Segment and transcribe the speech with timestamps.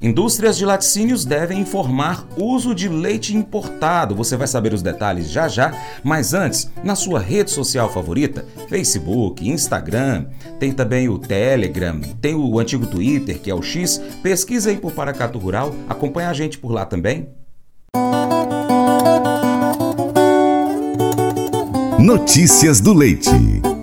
[0.00, 4.14] Indústrias de laticínios devem informar uso de leite importado.
[4.14, 5.72] Você vai saber os detalhes já já,
[6.04, 10.26] mas antes, na sua rede social favorita, Facebook, Instagram,
[10.58, 14.00] tem também o Telegram, tem o antigo Twitter, que é o X.
[14.22, 17.28] Pesquisa aí por Paracato Rural, acompanha a gente por lá também.
[21.98, 23.75] Notícias do Leite.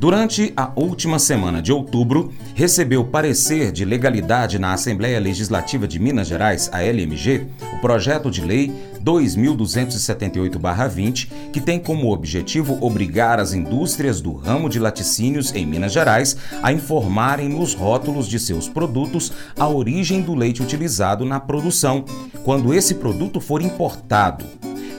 [0.00, 6.26] Durante a última semana de outubro, recebeu parecer de legalidade na Assembleia Legislativa de Minas
[6.26, 8.72] Gerais, a LMG, o projeto de lei
[9.04, 16.34] 2278-20, que tem como objetivo obrigar as indústrias do ramo de laticínios em Minas Gerais
[16.62, 22.06] a informarem nos rótulos de seus produtos a origem do leite utilizado na produção,
[22.42, 24.46] quando esse produto for importado.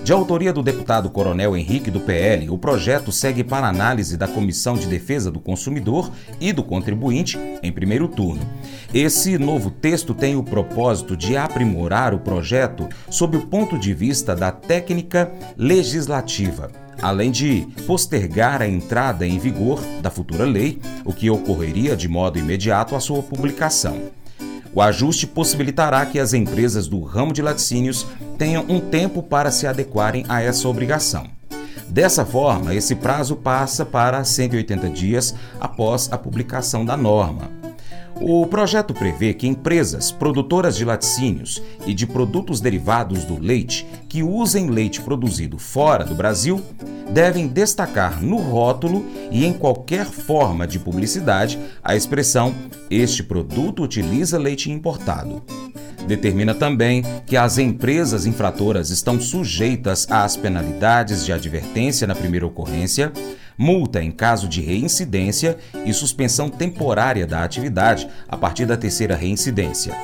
[0.04, 4.74] De autoria do deputado Coronel Henrique do PL, o projeto segue para análise da Comissão
[4.74, 8.42] de Defesa do Consumidor e do Contribuinte em primeiro turno.
[8.92, 14.36] Esse novo texto tem o propósito de aprimorar o projeto sob o ponto de vista
[14.36, 16.72] da técnica legislativa
[17.02, 22.38] além de postergar a entrada em vigor da futura lei, o que ocorreria de modo
[22.38, 24.12] imediato à sua publicação.
[24.74, 28.08] O ajuste possibilitará que as empresas do ramo de laticínios
[28.42, 31.28] tenham um tempo para se adequarem a essa obrigação.
[31.88, 37.52] Dessa forma, esse prazo passa para 180 dias após a publicação da norma.
[38.20, 44.24] O projeto prevê que empresas produtoras de laticínios e de produtos derivados do leite que
[44.24, 46.64] usem leite produzido fora do Brasil
[47.14, 52.56] devem destacar no rótulo e em qualquer forma de publicidade a expressão
[52.90, 55.44] este produto utiliza leite importado.
[56.08, 63.12] Determina também que as empresas infratoras estão sujeitas às penalidades de advertência na primeira ocorrência,
[63.58, 69.96] multa em caso de reincidência e suspensão temporária da atividade a partir da terceira reincidência.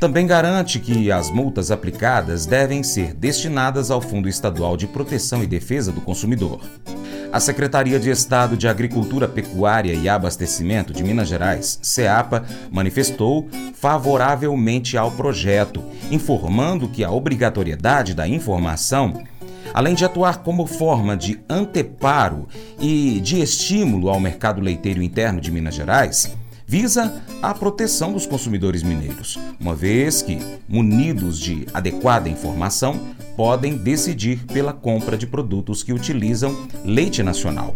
[0.00, 5.46] Também garante que as multas aplicadas devem ser destinadas ao Fundo Estadual de Proteção e
[5.46, 6.60] Defesa do Consumidor.
[7.30, 14.96] A Secretaria de Estado de Agricultura, Pecuária e Abastecimento de Minas Gerais, SEAPA, manifestou favoravelmente
[14.96, 19.22] ao projeto, informando que a obrigatoriedade da informação
[19.74, 22.48] além de atuar como forma de anteparo
[22.80, 26.34] e de estímulo ao mercado leiteiro interno de Minas Gerais,
[26.68, 33.00] visa a proteção dos consumidores mineiros, uma vez que, munidos de adequada informação,
[33.34, 37.74] podem decidir pela compra de produtos que utilizam leite nacional.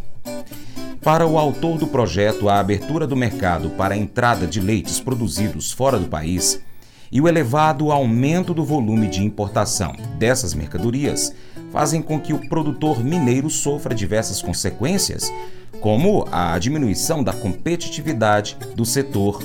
[1.00, 5.72] Para o autor do projeto, a abertura do mercado para a entrada de leites produzidos
[5.72, 6.60] fora do país
[7.10, 11.34] e o elevado aumento do volume de importação dessas mercadorias
[11.72, 15.32] fazem com que o produtor mineiro sofra diversas consequências,
[15.80, 19.42] como a diminuição da competitividade do setor.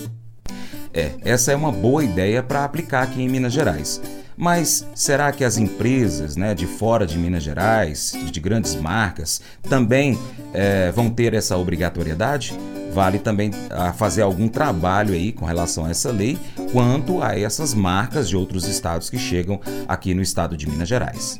[0.93, 4.01] É, essa é uma boa ideia para aplicar aqui em Minas Gerais.
[4.35, 10.17] Mas será que as empresas né, de fora de Minas Gerais, de grandes marcas, também
[10.53, 12.53] é, vão ter essa obrigatoriedade?
[12.94, 16.38] Vale também a ah, fazer algum trabalho aí com relação a essa lei,
[16.71, 21.39] quanto a essas marcas de outros estados que chegam aqui no estado de Minas Gerais.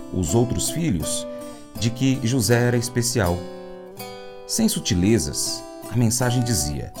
[0.13, 1.27] os outros filhos
[1.79, 3.37] de que José era especial.
[4.47, 6.91] Sem sutilezas, a mensagem dizia: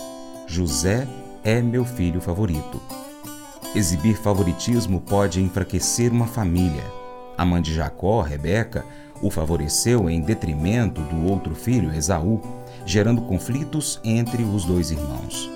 [0.47, 1.07] José
[1.43, 2.81] é meu filho favorito.
[3.73, 6.83] Exibir favoritismo pode enfraquecer uma família.
[7.37, 8.85] A mãe de Jacó, Rebeca,
[9.21, 12.41] o favoreceu em detrimento do outro filho, Esaú,
[12.85, 15.49] gerando conflitos entre os dois irmãos.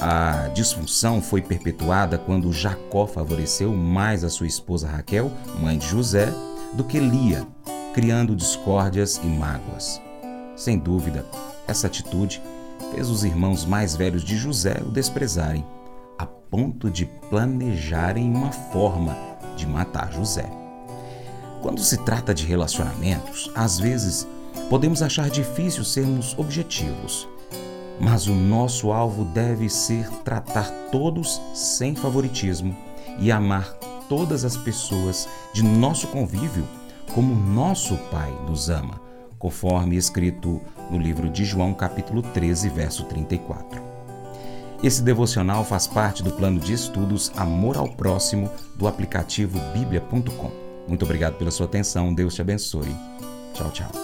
[0.00, 5.30] A disfunção foi perpetuada quando Jacó favoreceu mais a sua esposa Raquel,
[5.62, 6.28] mãe de José,
[6.74, 7.46] do que Lia,
[7.92, 10.00] criando discórdias e mágoas.
[10.56, 11.24] Sem dúvida,
[11.66, 12.42] essa atitude
[12.92, 15.64] fez os irmãos mais velhos de José o desprezarem,
[16.18, 19.16] a ponto de planejarem uma forma
[19.56, 20.48] de matar José.
[21.62, 24.26] Quando se trata de relacionamentos, às vezes
[24.68, 27.26] podemos achar difícil sermos objetivos
[28.00, 32.76] mas o nosso alvo deve ser tratar todos sem favoritismo
[33.18, 33.76] e amar
[34.08, 36.66] todas as pessoas de nosso convívio
[37.12, 39.00] como nosso Pai nos ama,
[39.38, 40.60] conforme escrito
[40.90, 43.82] no livro de João, capítulo 13, verso 34.
[44.82, 50.50] Esse devocional faz parte do plano de estudos Amor ao Próximo do aplicativo bíblia.com.
[50.86, 52.94] Muito obrigado pela sua atenção, Deus te abençoe.
[53.54, 54.03] Tchau, tchau.